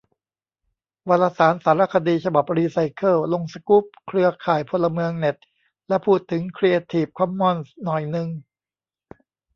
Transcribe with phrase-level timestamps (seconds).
[1.09, 5.37] วารสาร 'สารคดี' ฉบับ 'รีไซเคิล' ลงสกู๊ป เครือข่ายพลเมืองเน็ต
[5.87, 8.27] และพูดถึงครีเอทีฟคอมมอนส์หน่อยนึง